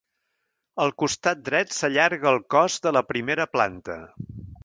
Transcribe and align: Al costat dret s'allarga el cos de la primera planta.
Al 0.85 0.93
costat 1.01 1.43
dret 1.49 1.75
s'allarga 1.75 2.31
el 2.33 2.41
cos 2.55 2.79
de 2.87 2.95
la 2.99 3.05
primera 3.13 3.49
planta. 3.57 3.99